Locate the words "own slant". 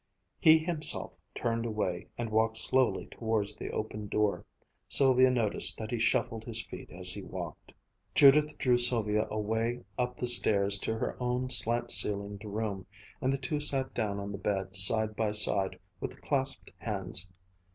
11.21-11.91